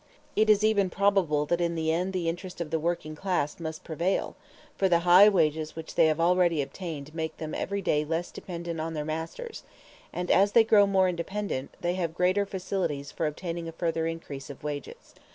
[0.35, 3.83] It is even probable that in the end the interest of the working class must
[3.83, 4.35] prevail;
[4.75, 8.81] for the high wages which they have already obtained make them every day less dependent
[8.81, 9.61] on their masters;
[10.11, 14.49] and as they grow more independent, they have greater facilities for obtaining a further increase
[14.49, 15.13] of wages.